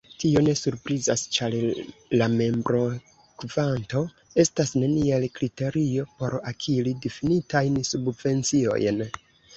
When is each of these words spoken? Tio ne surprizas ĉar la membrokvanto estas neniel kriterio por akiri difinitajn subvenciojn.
Tio 0.21 0.41
ne 0.45 0.53
surprizas 0.59 1.23
ĉar 1.35 1.57
la 2.21 2.27
membrokvanto 2.39 4.03
estas 4.45 4.73
neniel 4.85 5.27
kriterio 5.37 6.07
por 6.23 6.39
akiri 6.55 6.99
difinitajn 7.07 7.79
subvenciojn. 7.95 9.07